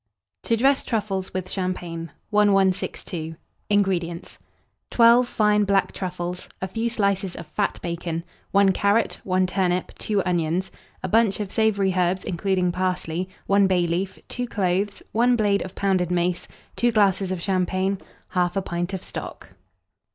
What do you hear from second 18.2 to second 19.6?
1/2 pint of stock.